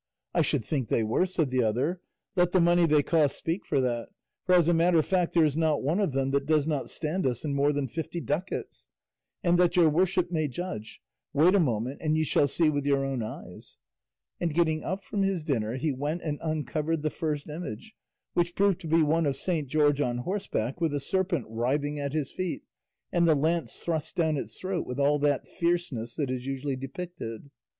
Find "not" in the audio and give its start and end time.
5.55-5.83, 6.65-6.89